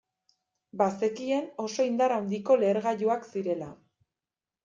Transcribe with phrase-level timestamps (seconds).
[0.81, 3.71] Bazekien oso indar handiko lehergailuak zirela.